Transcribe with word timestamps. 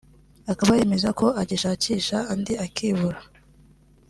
Akaba 0.51 0.77
yemeza 0.79 1.09
ko 1.19 1.25
agishakisha 1.41 2.17
andi 2.33 2.53
akibura 2.65 3.19